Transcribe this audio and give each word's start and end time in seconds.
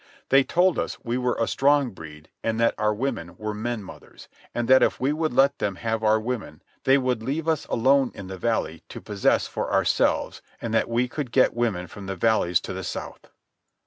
They 0.29 0.43
told 0.43 0.79
us 0.79 0.97
we 1.03 1.19
were 1.19 1.37
a 1.39 1.45
strong 1.47 1.91
breed, 1.91 2.27
and 2.43 2.59
that 2.59 2.73
our 2.79 2.91
women 2.91 3.37
were 3.37 3.53
men 3.53 3.83
mothers, 3.83 4.27
and 4.51 4.67
that 4.67 4.81
if 4.81 4.99
we 4.99 5.13
would 5.13 5.31
let 5.31 5.59
them 5.59 5.75
have 5.75 6.03
our 6.03 6.19
women 6.19 6.63
they 6.85 6.97
would 6.97 7.21
leave 7.21 7.47
us 7.47 7.67
alone 7.67 8.11
in 8.15 8.25
the 8.25 8.39
valley 8.39 8.81
to 8.89 8.99
possess 8.99 9.45
for 9.45 9.71
ourselves 9.71 10.41
and 10.59 10.73
that 10.73 10.89
we 10.89 11.07
could 11.07 11.31
get 11.31 11.53
women 11.53 11.85
from 11.85 12.07
the 12.07 12.15
valleys 12.15 12.59
to 12.61 12.73
the 12.73 12.83
south. 12.83 13.29